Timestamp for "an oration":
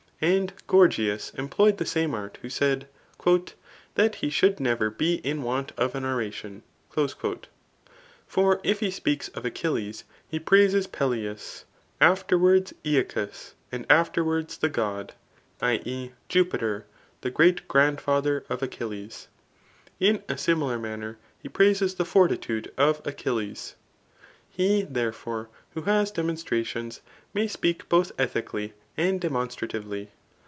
5.95-6.61